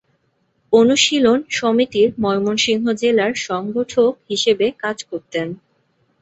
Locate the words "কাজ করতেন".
4.83-5.47